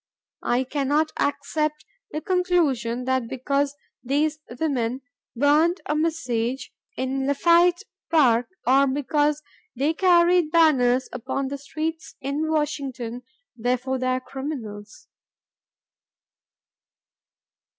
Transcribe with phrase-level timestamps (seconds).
[0.47, 5.01] I cannot accept the conclusion that because these women
[5.35, 9.43] burned a message in Lafayette Park or because
[9.75, 13.21] they carried banners upon the streets in Washington
[13.55, 15.07] therefore they are criminals."